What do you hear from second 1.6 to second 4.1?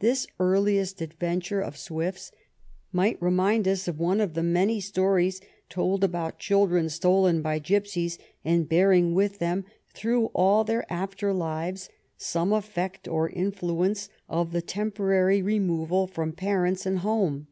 of Swift's might remind us of